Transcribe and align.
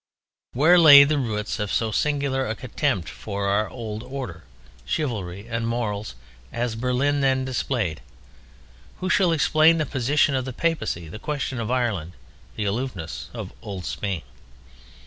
Where 0.53 0.79
lay 0.79 1.03
the 1.03 1.19
roots 1.19 1.59
of 1.59 1.71
so 1.71 1.91
singular 1.91 2.47
a 2.47 2.55
contempt 2.55 3.07
for 3.07 3.45
our 3.49 3.69
old 3.69 4.01
order, 4.01 4.45
chivalry 4.83 5.45
and 5.47 5.67
morals, 5.67 6.15
as 6.51 6.75
Berlin 6.75 7.21
then 7.21 7.45
displayed? 7.45 8.01
Who 8.99 9.11
shall 9.11 9.31
explain 9.31 9.77
the 9.77 9.85
position 9.85 10.33
of 10.33 10.45
the 10.45 10.53
Papacy, 10.53 11.07
the 11.07 11.19
question 11.19 11.59
of 11.59 11.69
Ireland, 11.69 12.13
the 12.55 12.65
aloofness 12.65 13.29
of 13.31 13.53
old 13.61 13.85
Spain? 13.85 14.23